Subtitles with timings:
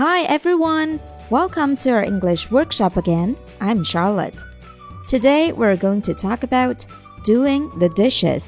[0.00, 1.00] Hi everyone!
[1.30, 3.36] Welcome to our English workshop again.
[3.60, 4.42] I'm Charlotte.
[5.08, 6.84] Today we're going to talk about
[7.24, 8.46] doing the dishes.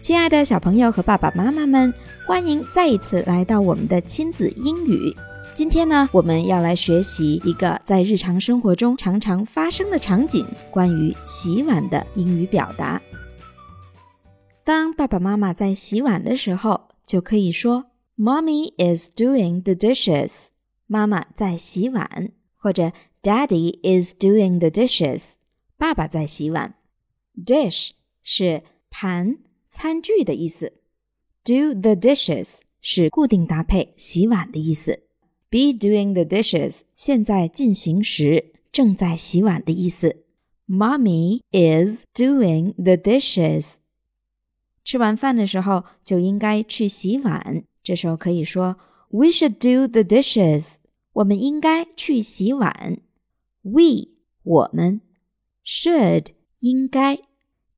[0.00, 1.92] 亲爱的小朋友和爸爸妈妈们，
[2.26, 5.14] 欢迎再一次来到我们的亲子英语。
[5.54, 13.00] 今天呢，我们要来学习一个在日常生活中常常发生的场景——关于洗碗的英语表达。
[14.64, 17.84] 当爸爸妈妈在洗碗的时候，就可以说
[18.18, 20.46] “Mommy is doing the dishes”，
[20.91, 25.33] 妈妈在洗碗，或者 “Daddy is doing the dishes”，
[25.77, 26.73] 爸爸在洗碗。
[27.45, 27.91] Dish
[28.23, 29.37] 是盘、
[29.69, 30.73] 餐具的意思
[31.43, 35.03] ，do the dishes 是固定搭配洗碗的意思。
[35.51, 40.23] Be doing the dishes 现在进行时，正在洗碗的意思。
[40.67, 43.75] Mommy is doing the dishes。
[44.83, 47.63] 吃完饭的时候就应该去洗碗。
[47.83, 48.77] 这时候可以说
[49.09, 50.73] ：“We should do the dishes。”
[51.18, 52.98] 我们应该去洗碗。
[53.62, 54.08] We
[54.42, 55.00] 我们
[55.64, 57.16] should 应该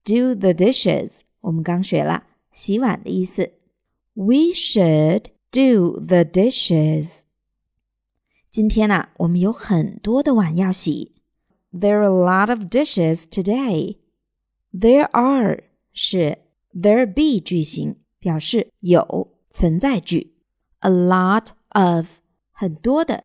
[0.05, 1.21] do the dishes。
[1.41, 3.53] 我们刚学了洗碗的意思。
[4.15, 7.21] We should do the dishes。
[8.51, 11.15] 今天呢、啊，我们有很多的碗要洗。
[11.73, 13.99] There are a lot of dishes today.
[14.73, 16.39] There are 是
[16.73, 20.35] there be 句型，表示有存在句。
[20.81, 22.19] A lot of
[22.51, 23.25] 很多的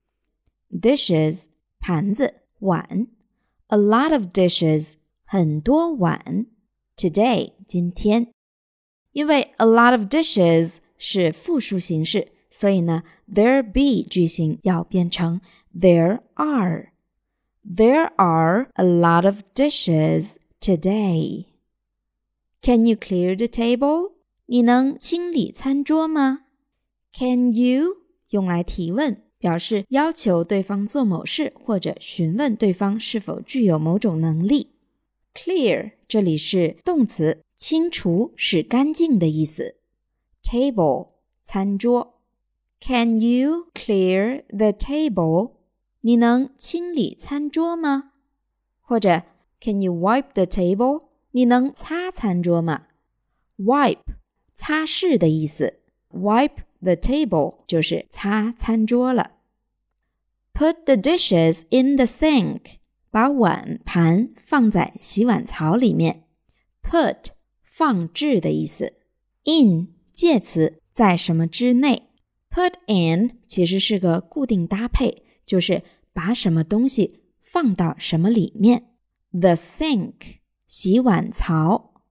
[0.76, 1.44] dishes
[1.80, 3.08] 盘子碗。
[3.68, 4.94] A lot of dishes
[5.24, 6.48] 很多碗。
[6.96, 8.32] Today 今天，
[9.12, 15.42] 因为 a lot of dishes 是复数形式，所以呢，there be 句型要变成
[15.74, 21.46] there are。There are a lot of dishes today.
[22.62, 24.14] Can you clear the table?
[24.48, 26.46] 你能清理餐桌吗？
[27.14, 27.98] Can you
[28.30, 34.73] 用来提问， 表示要求对方做某事或者询问对方是否具有某种能力。
[35.37, 39.77] Clear 这里是动词，清除、是干净的意思。
[40.43, 41.11] Table
[41.45, 42.19] 餐桌。
[42.81, 45.53] Can you clear the table?
[46.01, 48.11] 你能清理餐桌吗？
[48.81, 49.23] 或者
[49.61, 51.05] Can you wipe the table?
[51.31, 52.87] 你能擦餐桌吗
[53.59, 54.17] ？Wipe
[54.53, 55.79] 擦拭的意思
[56.11, 59.35] ，wipe the table 就是擦餐桌了。
[60.59, 62.78] Put the dishes in the sink，
[63.11, 66.25] 把碗盘放在洗碗槽里面。
[66.83, 67.27] Put
[67.62, 68.94] 放置的意思
[69.44, 72.05] ，in 介词在什么之内。
[72.49, 75.83] Put in 其实是个固定搭配，就是
[76.15, 78.94] 把什么东西放到什么里面。
[79.33, 82.03] The sink 洗碗槽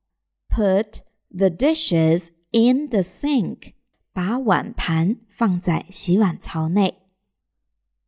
[0.48, 1.00] ，put
[1.36, 3.74] the dishes in the sink，
[4.14, 7.05] 把碗盘放在洗碗槽内。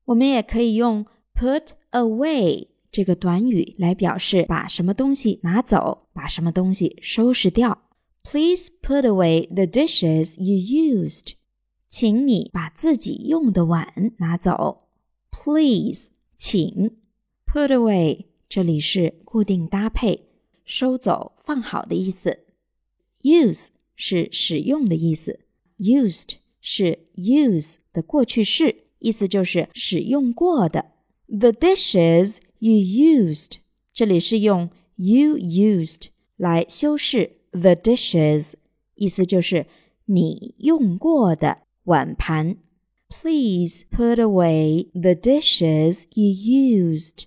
[0.07, 7.89] 我们也可以用 put away 这个短语来表示把什么东西拿走，把什么东西收拾掉。
[8.23, 11.33] Please put away the dishes you used。
[11.89, 14.87] 请你把自己用的碗拿走。
[15.29, 16.97] Please，请
[17.45, 20.29] put away，这里是固定搭配。
[20.63, 22.39] 收走、放好的意思。
[23.21, 25.39] Use 是使用的意思
[25.79, 30.91] ，used 是 use 的过去式，意思就是使用过的。
[31.27, 33.57] The dishes you used，
[33.93, 38.53] 这里是用 you used 来修饰 the dishes，
[38.95, 39.65] 意思就是
[40.05, 42.57] 你用过的碗盘。
[43.09, 47.25] Please put away the dishes you used.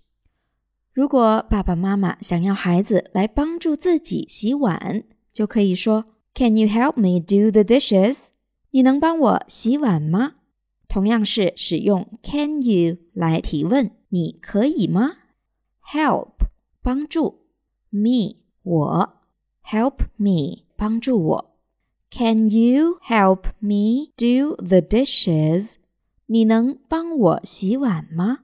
[0.93, 6.05] 如果爸爸妈妈想要孩子来帮助自己洗碗，就可以说
[6.35, 8.25] "Can you help me do the dishes?"
[8.73, 10.35] 你能帮我洗碗吗？
[10.90, 15.18] 同样是使用 "Can you" 来提问，你可以吗？
[15.92, 16.48] Help
[16.82, 17.48] 帮助
[17.90, 19.14] me 我
[19.64, 21.58] Help me 帮助我
[22.12, 25.76] Can you help me do the dishes?
[26.28, 28.40] 你能帮我洗碗吗？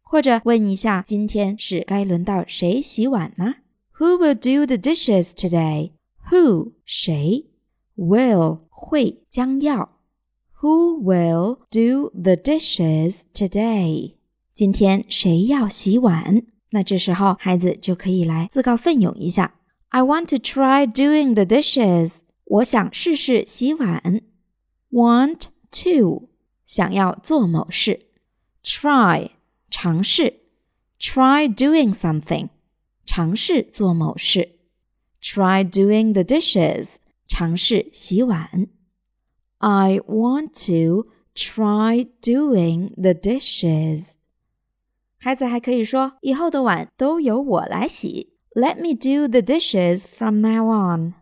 [0.00, 3.56] 或者问一下，今天是该轮到谁洗碗呢？
[3.98, 5.92] Who will do the dishes today?
[6.30, 7.50] Who 谁？
[7.96, 9.93] Will 会将要。
[10.64, 14.16] Who will do the dishes today?
[14.52, 16.44] 今天谁要洗碗？
[16.70, 19.54] 那这时候孩子就可以来自告奋勇一下。
[19.88, 22.18] I want to try doing the dishes.
[22.44, 24.22] 我想试试洗碗。
[24.90, 25.44] Want
[25.84, 26.28] to
[26.66, 28.06] 想要做某事。
[28.62, 29.30] Try
[29.70, 30.40] 尝试，
[31.00, 32.50] try doing something，
[33.06, 34.56] 尝试做某事；
[35.22, 38.68] try doing the dishes，尝试洗碗。
[39.58, 44.12] I want to try doing the dishes。
[45.18, 51.14] 孩子还可以说：“以后的碗都由我来洗。” Let me do the dishes from now on.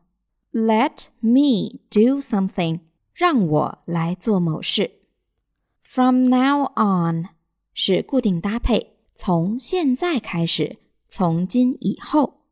[0.53, 2.81] Let me do something.
[3.13, 4.93] 让我来做某事。
[5.83, 7.31] From now on
[7.75, 10.79] 是固定搭配，从现在开始，
[11.09, 12.45] 从今以后。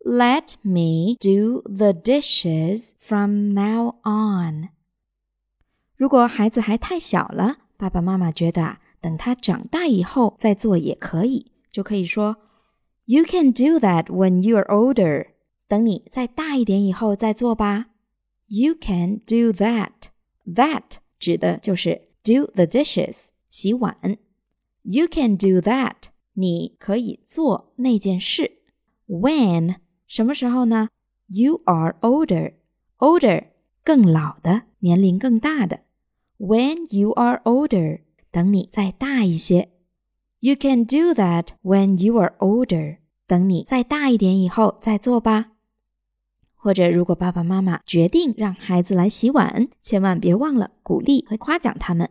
[0.00, 4.70] Let me do the dishes from now on。
[6.01, 12.37] 如果孩子还太小了，爸爸妈妈觉得啊，等他长大以后再做也可以，就可以说
[13.05, 15.27] ，You can do that when you are older。
[15.67, 17.89] 等你再大一点以后再做吧。
[18.47, 19.91] You can do that。
[20.47, 24.17] That 指的就是 do the dishes，洗碗。
[24.81, 25.97] You can do that。
[26.33, 28.53] 你可以做那件事。
[29.07, 29.75] When
[30.07, 30.89] 什么时候呢
[31.27, 32.53] ？You are older。
[32.97, 33.49] Older
[33.83, 35.81] 更老的，年龄更大的。
[36.40, 38.00] When you are older，
[38.30, 39.70] 等你再大一些。
[40.40, 42.98] You can do that when you are older。
[43.26, 45.52] 等你再大一点以后再做吧。
[46.54, 52.10] 或者，如果爸爸妈妈决定让孩子来洗碗，千万别忘了鼓励和夸奖他们。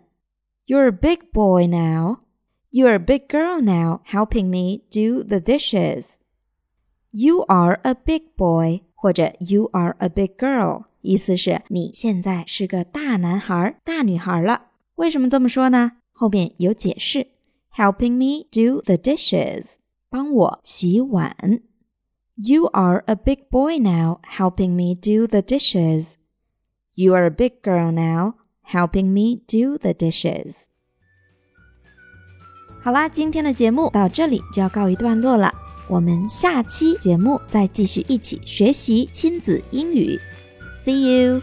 [0.66, 2.20] You're a big boy now.
[2.72, 6.16] You're a big girl now, helping me do the dishes.
[7.12, 14.67] You are a big boy，或者 You are a big girl， 意思是你现在是个大男孩、大女孩了。
[14.97, 15.93] 为什么这么说呢？
[16.13, 17.29] 后面有解释。
[17.77, 19.75] Helping me do the dishes，
[20.11, 21.63] 帮我洗碗。
[22.35, 26.15] You are a big boy now, helping me do the dishes.
[26.95, 30.55] You are a big girl now, helping me do the dishes.
[32.83, 35.53] 好啦，今天的节目到这里就要告一段落了。
[35.89, 40.19] 我们下期节目再继续一起学习亲子英语。
[40.83, 41.43] See you.